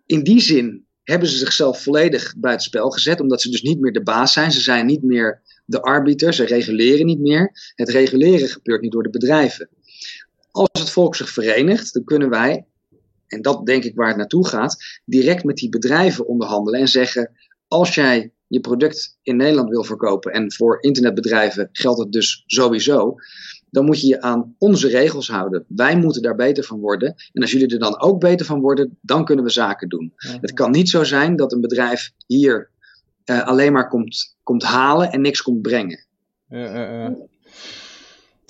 [0.05, 4.03] in die zin hebben ze zichzelf volledig buitenspel gezet, omdat ze dus niet meer de
[4.03, 4.51] baas zijn.
[4.51, 7.73] Ze zijn niet meer de arbiter, ze reguleren niet meer.
[7.75, 9.69] Het reguleren gebeurt niet door de bedrijven.
[10.51, 12.65] Als het volk zich verenigt, dan kunnen wij
[13.33, 17.31] en dat denk ik waar het naartoe gaat, direct met die bedrijven onderhandelen en zeggen:
[17.67, 23.15] als jij je product in Nederland wil verkopen en voor internetbedrijven geldt het dus sowieso,
[23.69, 25.65] dan moet je je aan onze regels houden.
[25.67, 27.15] Wij moeten daar beter van worden.
[27.31, 30.13] En als jullie er dan ook beter van worden, dan kunnen we zaken doen.
[30.15, 32.69] Het kan niet zo zijn dat een bedrijf hier
[33.25, 36.05] uh, alleen maar komt, komt halen en niks komt brengen.
[36.49, 37.07] Uh,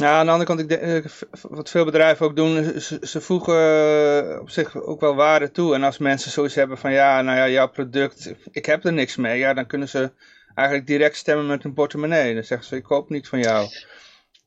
[0.04, 1.12] ja, aan de andere kant, ik eh,
[1.42, 5.74] wat veel bedrijven ook doen, ze, ze, voegen eh, op zich ook wel waarde toe.
[5.76, 9.16] En als mensen zoiets hebben van, ja, nou ja, jouw product, ik heb er niks
[9.16, 9.40] mee.
[9.40, 10.12] Ja, dan kunnen ze
[10.56, 12.34] eigenlijk direct stemmen met hun portemonnee.
[12.34, 13.68] Dan zeggen ze, ik koop niet van jou.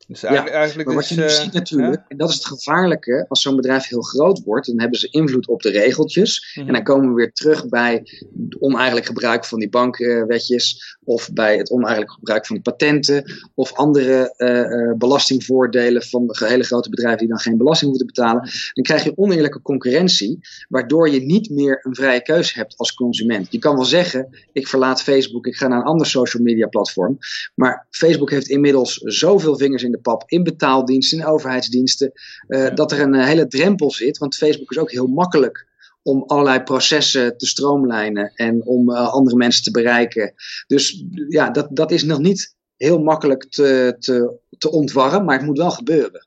[0.07, 3.43] Dus eigenlijk, eigenlijk maar wat je nu ziet natuurlijk, en dat is het gevaarlijke, als
[3.43, 6.53] zo'n bedrijf heel groot wordt, dan hebben ze invloed op de regeltjes.
[6.55, 6.85] En dan mhm.
[6.85, 12.13] komen we weer terug bij het oneigenlijk gebruik van die bankwetjes, of bij het oneigenlijk
[12.13, 17.91] gebruik van patenten, of andere uh, belastingvoordelen van hele grote bedrijven die dan geen belasting
[17.91, 18.51] moeten betalen.
[18.73, 20.39] Dan krijg je oneerlijke concurrentie,
[20.69, 23.47] waardoor je niet meer een vrije keuze hebt als consument.
[23.51, 27.19] Je kan wel zeggen, ik verlaat Facebook, ik ga naar een ander social media platform,
[27.55, 32.13] maar Facebook heeft inmiddels zoveel vingers in de pap in betaaldiensten, in overheidsdiensten,
[32.49, 34.19] uh, dat er een eh, hele drempel zit.
[34.19, 35.67] Want Facebook is ook heel makkelijk
[36.03, 40.35] om allerlei processen te stroomlijnen en om uh, andere mensen te bereiken.
[40.67, 45.47] Dus ja, dat, dat is nog niet heel makkelijk te, te, te ontwarren, maar het
[45.47, 46.27] moet wel gebeuren.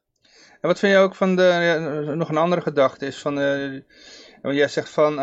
[0.61, 3.81] En wat vind je ook van de, ja, nog een andere gedachte is van, uh,
[4.41, 5.15] jij zegt van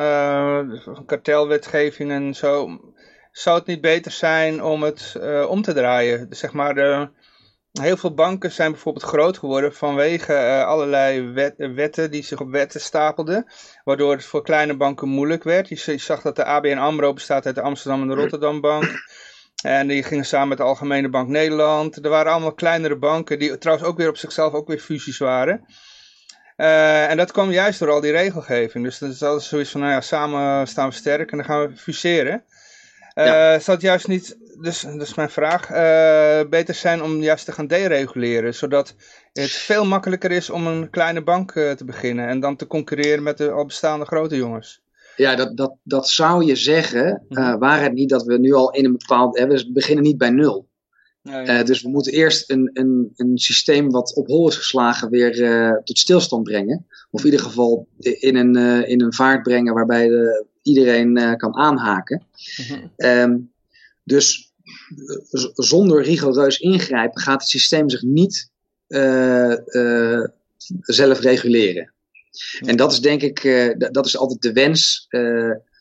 [1.06, 2.80] kartelwetgeving en zo,
[3.32, 5.16] zou het niet beter zijn om het
[5.48, 6.28] om te draaien?
[6.28, 7.08] Dus zeg maar de,
[7.80, 12.50] Heel veel banken zijn bijvoorbeeld groot geworden vanwege uh, allerlei wet, wetten die zich op
[12.50, 13.46] wetten stapelden.
[13.84, 15.68] Waardoor het voor kleine banken moeilijk werd.
[15.68, 19.04] Je, zag dat de ABN AMRO bestaat uit de Amsterdam en de Rotterdam Bank.
[19.62, 22.04] En die gingen samen met de Algemene Bank Nederland.
[22.04, 25.64] Er waren allemaal kleinere banken die trouwens ook weer op zichzelf ook weer fusies waren.
[26.56, 28.84] Uh, en dat kwam juist door al die regelgeving.
[28.84, 31.68] Dus dat is altijd zoiets van, nou ja, samen staan we sterk en dan gaan
[31.68, 32.44] we fuseren.
[33.14, 33.60] Uh, ja.
[33.64, 38.54] Het juist niet dus, dus mijn vraag, uh, beter zijn om juist te gaan dereguleren,
[38.54, 38.94] zodat
[39.32, 43.22] het veel makkelijker is om een kleine bank uh, te beginnen en dan te concurreren
[43.22, 44.80] met de al bestaande grote jongens.
[45.16, 48.70] Ja, dat, dat, dat zou je zeggen, uh, waar het niet dat we nu al
[48.70, 50.68] in een bepaald, hè, we beginnen niet bij nul.
[51.22, 51.62] Nee.
[51.62, 55.98] dus we moeten eerst een, een, een systeem wat op hol is geslagen weer tot
[55.98, 56.86] stilstand brengen.
[57.10, 62.26] Of in ieder geval in een, in een vaart brengen waarbij de, iedereen kan aanhaken.
[62.56, 63.50] Mm -hmm.
[64.06, 64.52] Dus
[65.54, 68.50] zonder rigoureus ingrijpen gaat het systeem zich niet
[68.88, 70.24] uh, uh,
[70.80, 71.92] zelf reguleren.
[72.60, 75.06] En dat is denk ik, uh, dat is altijd de wens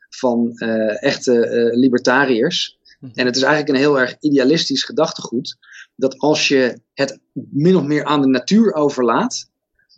[0.10, 0.58] van
[1.00, 2.80] echte libertariërs.
[3.00, 3.06] Hm.
[3.14, 5.58] En het is eigenlijk een heel erg idealistisch gedachtegoed.
[5.96, 9.50] Dat als je het min of meer aan de natuur overlaat,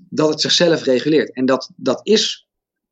[0.10, 1.34] dat het zichzelf reguleert.
[1.34, 2.48] En dat, dat is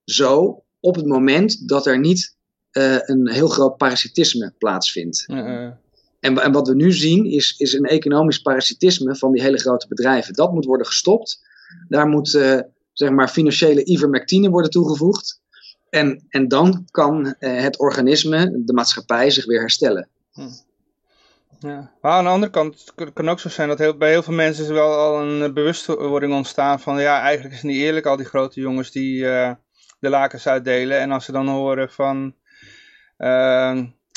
[0.06, 2.35] zo op het moment dat er niet
[2.77, 5.25] uh, een heel groot parasitisme plaatsvindt.
[5.27, 9.88] En, en, wat we nu zien is, is een economisch parasitisme van die hele grote
[9.88, 10.33] bedrijven.
[10.33, 11.43] Dat moet worden gestopt.
[11.88, 12.59] Daar moet uh,
[12.93, 15.41] zeg maar financiële ivermectine worden toegevoegd.
[15.89, 20.09] En, en dan kan uh, het organisme, de maatschappij, zich weer herstellen.
[20.31, 20.41] Hm.
[21.59, 21.91] Ja.
[22.01, 24.33] Maar aan de andere kant kan het ook zo zijn dat heel, bij heel veel
[24.33, 28.17] mensen is wel al een bewustwording ontstaan van ja, eigenlijk is het niet eerlijk al
[28.17, 29.51] die grote jongens die uh,
[29.99, 30.99] de lakens uitdelen.
[30.99, 32.35] En als ze dan horen van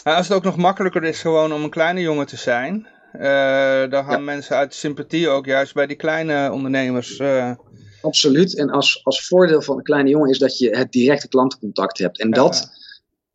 [0.03, 4.05] als het ook nog makkelijker is gewoon om een kleine jongen te zijn, uh, dan
[4.05, 7.19] gaan mensen uit sympathie ook juist bij die kleine ondernemers.
[7.19, 7.53] Uh...
[8.03, 8.57] Absoluut.
[8.57, 12.21] En als, als voordeel van een kleine jongen is dat je het directe klantencontact hebt.
[12.21, 12.71] En dat,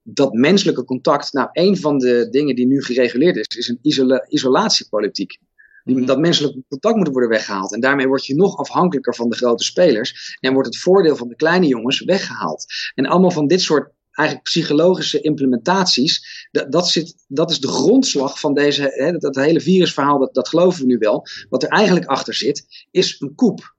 [0.03, 4.25] dat menselijke contact, nou, een van de dingen die nu gereguleerd is, is een isola
[4.27, 5.37] isolatiepolitiek.
[5.83, 7.73] Die, dat menselijk contact moet worden weggehaald.
[7.73, 10.37] En daarmee word je nog afhankelijker van de grote spelers.
[10.39, 12.65] En wordt het voordeel van de kleine jongens weggehaald.
[12.95, 16.47] En allemaal van dit soort eigenlijk psychologische implementaties.
[16.51, 20.49] Dat, dat, zit, dat is de grondslag van deze, hè, dat, hele virusverhaal, dat, dat
[20.49, 21.25] geloven we nu wel.
[21.49, 23.75] Wat er eigenlijk achter zit, is een koep.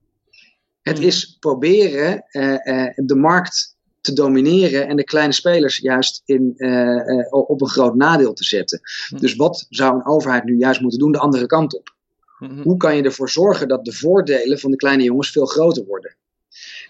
[0.82, 1.06] Het hmm.
[1.06, 7.26] is proberen uh, uh, de markt te domineren en de kleine spelers juist in, uh,
[7.30, 8.80] op een groot nadeel te zetten.
[9.08, 9.20] Hmm.
[9.20, 11.94] Dus wat zou een overheid nu juist moeten doen de andere kant op?
[12.38, 12.62] Hmm.
[12.62, 16.16] Hoe kan je ervoor zorgen dat de voordelen van de kleine jongens veel groter worden?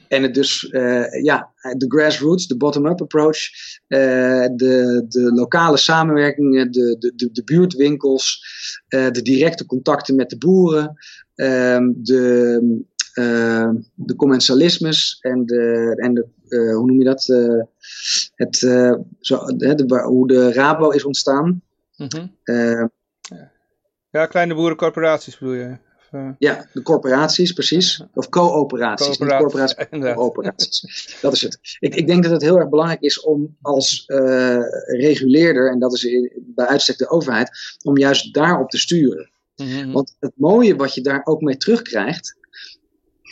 [0.09, 3.39] En het dus, uh, ja, de grassroots, de bottom-up approach,
[3.89, 8.45] uh, de, de lokale samenwerkingen, de, de, de, buurtwinkels,
[8.89, 10.97] uh, de directe contacten met de boeren,
[11.35, 12.83] ehm, de,
[13.95, 17.27] de commensalismes en, de, en de, hoe noem je dat,
[18.35, 18.57] het,
[19.21, 21.63] zo, de, hoe de Rabo is ontstaan.
[21.97, 22.91] Mm -hmm.
[24.11, 25.77] ja, kleine boerencorporaties bedoel je?
[26.15, 28.03] Eh, ja, de corporaties, precies.
[28.15, 29.17] Of coöperaties.
[29.17, 31.17] Coöperaties, niet coöperaties.
[31.23, 31.59] dat is het.
[31.81, 35.93] Ik, ik denk dat het heel erg belangrijk is om als uh, reguleerder, en dat
[35.93, 37.51] is bij uitstek de overheid,
[37.83, 39.31] om juist daarop te sturen.
[39.57, 39.93] Mhm.
[39.93, 42.37] Want het mooie wat je daar ook mee terugkrijgt,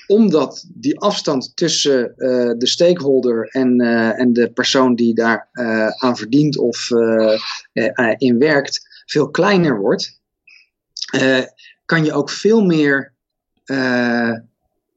[0.06, 5.88] omdat die afstand tussen uh, de stakeholder en, uh, en de persoon die daar uh,
[5.88, 6.90] aan verdient of
[8.16, 10.20] in werkt, veel kleiner wordt,
[11.84, 13.12] kan je ook veel meer
[13.66, 14.38] uh,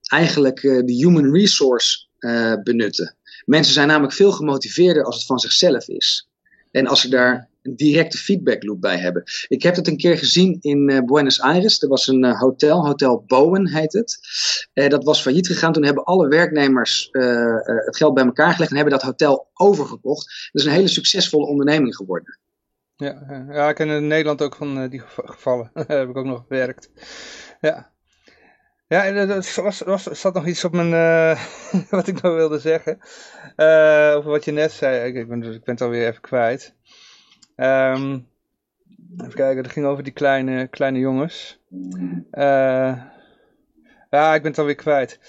[0.01, 3.15] eigenlijk uh, de human resource uh, benutten.
[3.45, 6.29] Mensen zijn namelijk veel gemotiveerder als het van zichzelf is.
[6.71, 9.23] En als ze daar een directe feedback loop bij hebben.
[9.47, 11.81] Ik heb het een keer gezien in Buenos Aires.
[11.81, 14.19] Er was een hotel, Hotel Bowen heet het.
[14.73, 15.73] dat was failliet gegaan.
[15.73, 20.49] Toen hebben alle werknemers het geld bij elkaar gelegd en hebben dat hotel overgekocht.
[20.51, 22.39] Dat is een hele succesvolle onderneming geworden.
[22.97, 25.69] Ja, ja, ik ken in Nederland ook van die gevallen.
[25.73, 26.89] Daar heb ik ook nog gewerkt.
[27.61, 27.93] Ja.
[28.87, 29.27] Ja, er
[29.61, 31.45] was, was, zat nog iets op mijn, uh,
[31.89, 32.97] wat ik nou wilde zeggen.
[33.55, 35.07] Uh, over wat je net zei.
[35.07, 36.75] Ik, ik, ben, ik ben het alweer even kwijt.
[37.55, 38.27] Um,
[39.17, 41.59] even kijken, het ging over die kleine, kleine jongens.
[42.31, 43.01] Uh,
[44.15, 45.19] ja, ik ben het alweer kwijt.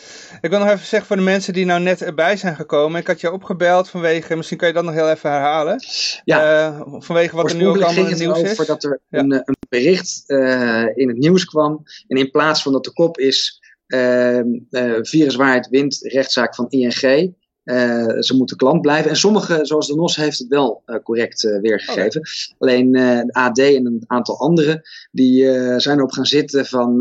[0.41, 3.01] Ik wil nog even zeggen voor de mensen die nou net erbij zijn gekomen.
[3.01, 5.81] Ik had je opgebeld vanwege, misschien kan je dat nog heel even herhalen.
[6.25, 6.69] Ja.
[6.69, 8.57] Uh, vanwege wat er nu ook allemaal in het nieuws is.
[8.57, 11.83] Voordat er een, een, bericht uh, in het nieuws kwam.
[12.07, 14.41] En in plaats van dat de kop is uh,
[15.71, 17.35] wint rechtszaak van ING.
[17.67, 19.11] Uh, ze moeten klant blijven.
[19.11, 22.21] En sommige, zoals de NOS, heeft het wel uh, correct uh, weergegeven.
[22.21, 22.55] Okay.
[22.59, 25.45] Alleen de AD en een aantal anderen, die
[25.81, 26.99] zijn erop gaan zitten van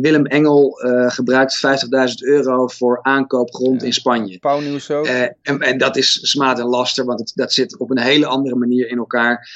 [0.00, 0.70] Willem Engel
[1.06, 3.86] gebruikt 50.000 euro voor aankoopgrond ja.
[3.86, 4.38] in Spanje.
[4.38, 5.06] Pauwnieuws ook.
[5.06, 8.56] En, en, dat is smaad en laster, want het, dat zit op een hele andere
[8.56, 9.48] manier in elkaar.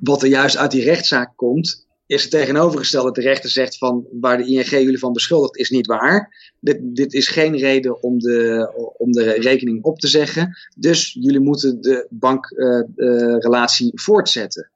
[0.00, 3.12] wat er juist uit die rechtszaak komt, is het tegenovergestelde.
[3.12, 6.52] De rechter zegt van waar de ING jullie van beschuldigt is niet waar.
[6.64, 10.56] Dit, dit is geen reden om de, om de rekening op te zeggen.
[10.76, 14.70] Dus jullie moeten de bankrelatie voortzetten.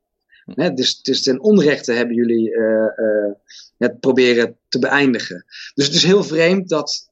[0.44, 3.32] Hè, dus, dus ten onrechte hebben jullie uh, uh,
[3.78, 5.44] het proberen te beëindigen.
[5.74, 7.10] Dus het is heel vreemd dat.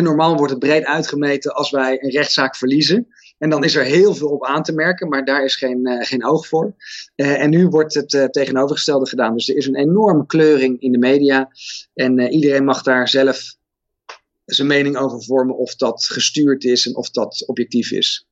[0.00, 3.06] normaal wordt het breed uitgemeten als wij een rechtszaak verliezen.
[3.44, 6.04] En dan is er heel veel op aan te merken, maar daar is geen, uh,
[6.04, 6.74] geen oog voor.
[7.16, 9.34] Uh, en nu wordt het uh, tegenovergestelde gedaan.
[9.34, 11.50] Dus er is een enorme kleuring in de media.
[11.94, 13.56] En iedereen mag daar zelf
[14.44, 18.26] zijn mening over vormen of dat gestuurd is en of dat objectief is.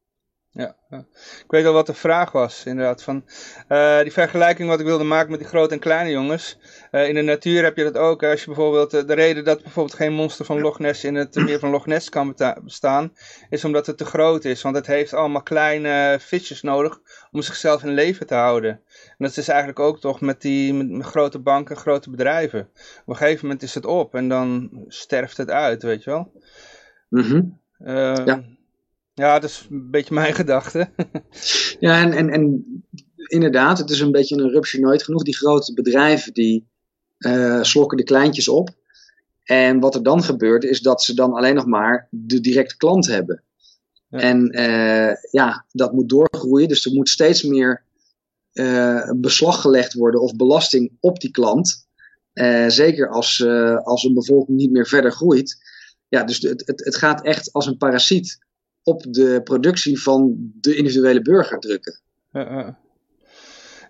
[0.55, 3.03] Ja, ja, ik weet al wat de vraag was, inderdaad.
[3.03, 3.25] Van,
[3.69, 6.59] uh, die vergelijking wat ik wilde maken met die grote en kleine jongens.
[6.91, 8.23] Uh, in de natuur heb je dat ook.
[8.23, 11.35] Als je bijvoorbeeld, uh, de reden dat bijvoorbeeld geen monster van Loch Ness in het
[11.35, 12.35] meer van Loch Ness kan
[12.65, 13.13] bestaan,
[13.51, 14.63] is omdat het te groot is.
[14.63, 18.71] Want het heeft allemaal kleine visjes nodig om zichzelf in leven te houden.
[19.07, 22.61] En dat is eigenlijk ook toch met die met, met grote banken, grote bedrijven.
[23.01, 26.33] Op een gegeven moment is het op en dan sterft het uit, weet je wel.
[27.09, 27.61] Mm
[28.25, 28.43] ja.
[29.15, 30.91] Ja, dat is een beetje mijn gedachte.
[31.81, 32.65] ja, en, en, en
[33.17, 35.23] inderdaad, het is een beetje een rupsje nooit genoeg.
[35.23, 36.67] Die grote bedrijven die
[37.19, 38.71] uh, slokken de kleintjes op.
[39.43, 43.07] En wat er dan gebeurt, is dat ze dan alleen nog maar de directe klant
[43.07, 43.43] hebben.
[44.09, 44.19] Ja.
[44.19, 46.69] En uh, ja, dat moet doorgroeien.
[46.69, 47.83] Dus er moet steeds meer
[48.53, 51.87] uh, beslag gelegd worden of belasting op die klant.
[52.67, 53.47] zeker als,
[53.85, 55.57] als een bevolking niet meer verder groeit.
[56.09, 58.39] Ja, dus het, het, het gaat echt als een parasiet
[58.83, 62.01] op de productie van de individuele burger drukken.
[62.33, 62.79] Ja,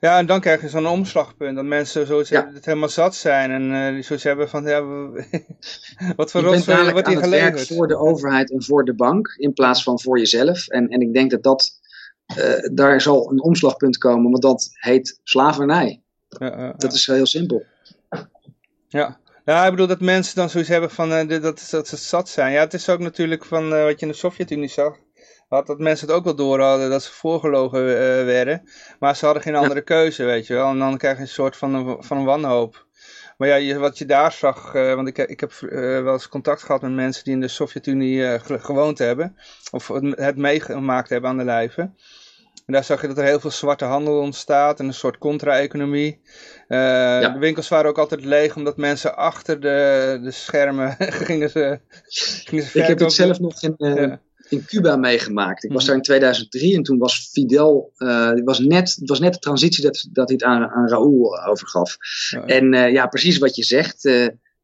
[0.01, 1.57] ja en dan krijg je zo'n omslagpunt.
[1.57, 2.51] Dat mensen zoiets ja.
[2.55, 3.51] het helemaal zat zijn.
[3.51, 4.83] En uh, die zoiets hebben van, ja,
[6.17, 7.59] wat voor rotzooi wordt hier geleverd?
[7.59, 9.35] Het voor de overheid en voor de bank.
[9.37, 10.69] In plaats van voor jezelf.
[10.69, 11.81] En, en ik denk dat dat,
[12.39, 14.31] uh, daar zal een omslagpunt komen.
[14.31, 16.03] Want dat heet slavernij.
[16.29, 17.65] Ja, dat is heel simpel.
[18.89, 19.21] Ja.
[19.45, 22.53] Ja, ik bedoel dat mensen dan zoiets hebben van uh, dat, dat ze zat zijn.
[22.53, 24.97] Ja, het is ook natuurlijk van uh, wat je in de Sovjet-Unie zag.
[25.49, 28.69] Had dat mensen het ook wel door hadden dat ze voorgelogen uh, werden.
[28.99, 29.81] Maar ze hadden geen andere ja.
[29.81, 30.69] keuze, weet je wel.
[30.69, 32.87] En dan krijg je een soort van een, van een wanhoop.
[33.37, 36.83] Maar ja, je, wat je daar zag, want ik, ik heb wel eens contact gehad
[36.83, 39.37] met mensen die in de Sovjet-Unie gewoond hebben.
[39.71, 41.91] Of het meegemaakt hebben aan de lijve.
[42.66, 46.20] En daar zag je dat er heel veel zwarte handel ontstaat en een soort contra-economie.
[46.68, 47.29] Uh, ja.
[47.29, 50.96] De winkels waren ook altijd leeg omdat mensen achter de, de schermen
[51.27, 51.81] gingen ze,
[52.44, 54.20] gingen ze Ik heb het zelf nog in, uh, ja.
[54.48, 55.64] in Cuba meegemaakt.
[55.64, 59.33] Ik was daar in 2003 en toen was Fidel, uh, was net, het was net
[59.33, 61.96] de transitie dat, dat hij het aan, aan Raúl overgaf.
[62.31, 62.44] Ja.
[62.44, 64.05] En ja, precies wat je zegt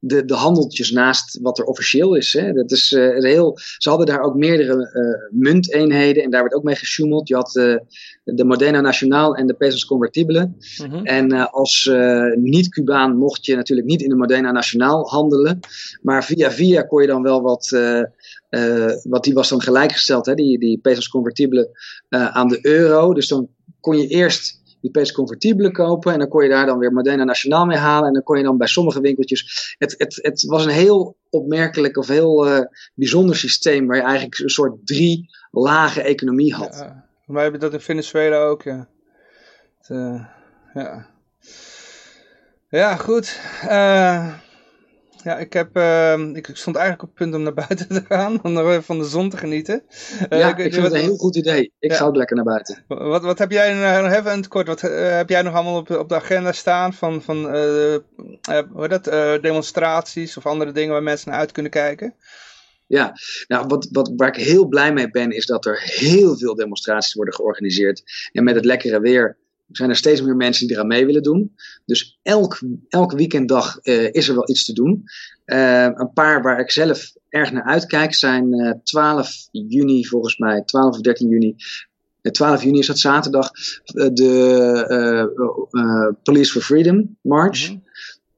[0.00, 2.32] de, de handeltjes naast wat er officieel is.
[2.32, 2.52] Hè.
[2.52, 6.62] Dat is uh, heel, ze hadden daar ook meerdere uh, munteenheden en daar werd ook
[6.62, 7.28] mee gesjoemeld.
[7.28, 7.76] Je had uh,
[8.24, 10.52] de Modena Nacional en de pesos convertible.
[10.82, 11.04] Mm -hmm.
[11.04, 11.90] En als
[12.34, 15.61] niet-Cubaan mocht je natuurlijk niet in de Modena Nacional handelen.
[16.02, 17.68] Maar via via kon je dan wel wat,
[19.02, 21.11] wat die was dan gelijkgesteld, hè, die, die pesos
[22.08, 23.14] aan de euro.
[23.14, 23.48] Dus dan
[23.80, 24.61] kon je eerst
[24.92, 26.12] die peso convertibele kopen.
[26.12, 28.07] En dan kon je daar dan weer Modena Nationaal mee halen.
[28.07, 29.74] En dan kon je dan bij sommige winkeltjes.
[29.79, 32.61] Het, het, het was een heel opmerkelijk of heel uh,
[32.94, 33.87] bijzonder systeem.
[33.87, 36.87] Waar je eigenlijk een soort drie lage economie had.
[37.27, 38.88] Wij hebben dat in Venezuela ook, ja.
[39.79, 40.24] Het, uh,
[40.74, 41.07] ja.
[42.68, 43.40] Ja, goed.
[43.64, 44.35] Uh,
[45.22, 48.43] Ja, ik, heb, uh, ik stond eigenlijk op het punt om naar buiten te gaan,
[48.43, 49.82] om van de zon te genieten.
[50.30, 51.72] Uh, ja, ik, ik vind het een heel goed idee.
[51.78, 51.97] Ik ja.
[51.97, 52.84] ga ook lekker naar buiten.
[52.88, 55.76] Wat, wat heb jij nog even in het kort, wat uh, heb jij nog allemaal
[55.76, 57.45] op, op de agenda staan van, van
[58.72, 59.05] hoe dat,
[59.43, 62.14] demonstraties of andere dingen waar mensen naar uit kunnen kijken?
[62.86, 63.12] Ja,
[63.47, 67.14] nou, wat, wat, waar ik heel blij mee ben, is dat er heel veel demonstraties
[67.14, 68.03] worden georganiseerd.
[68.32, 69.36] En met het lekkere weer
[69.71, 71.55] zijn er steeds meer mensen die eraan mee willen doen.
[71.85, 75.05] Dus elk, elke weekenddag uh, is er wel iets te doen.
[75.47, 80.62] Uh, een paar waar ik zelf erg naar uitkijk zijn uh, 12 juni, volgens mij,
[80.62, 81.57] 12 of 13 juni.
[82.31, 83.51] 12 juni is dat zaterdag,
[84.12, 87.66] de Police for Freedom March.
[87.66, 87.83] -hmm.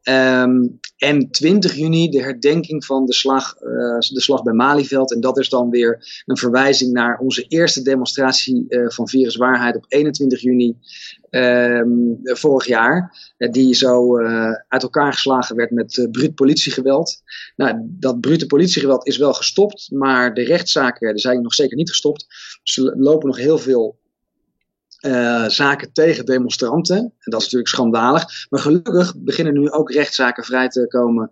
[0.03, 5.13] En 20 juni de herdenking van de slag, uh, de slag bij Malieveld.
[5.13, 9.85] En dat is dan weer een verwijzing naar onze eerste demonstratie uh, van viruswaarheid op
[9.89, 10.77] 21 juni
[11.31, 13.17] um, vorig jaar.
[13.39, 14.19] Uh, die zo
[14.69, 17.23] uit elkaar geslagen werd met bruut politiegeweld.
[17.57, 22.27] Nou, dat brute politiegeweld is wel gestopt, maar de rechtszaken zijn nog zeker niet gestopt.
[22.63, 23.99] Dus er lopen nog heel veel
[25.07, 26.97] uh, zaken tegen demonstranten.
[26.97, 28.47] En dat is natuurlijk schandalig.
[28.49, 31.31] Maar gelukkig beginnen nu ook rechtszaken vrij te komen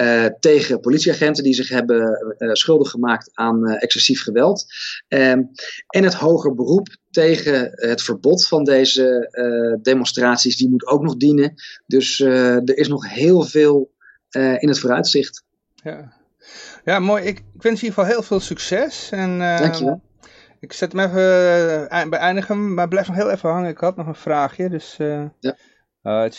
[0.00, 4.66] uh, tegen politieagenten die zich hebben uh, schuldig gemaakt aan excessief geweld.
[5.08, 5.50] Um,
[5.86, 11.54] en het hoger beroep tegen het verbod van deze demonstraties, die moet ook nog dienen.
[11.86, 13.90] Dus er is nog heel veel
[14.58, 15.44] in het vooruitzicht.
[15.74, 16.12] Ja.
[16.84, 17.22] Ja, mooi.
[17.22, 19.08] Ik, ik wens in ieder geval heel veel succes.
[19.10, 20.02] En, Dankjewel.
[20.60, 21.22] Ik zet hem even
[21.92, 23.70] uh, beëindigen, maar blijf nog heel even hangen.
[23.70, 24.98] Ik had nog een vraagje, dus...
[24.98, 25.56] Uh, ja.
[26.02, 26.30] Uh,